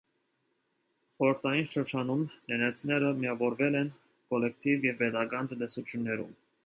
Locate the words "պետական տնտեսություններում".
5.03-6.35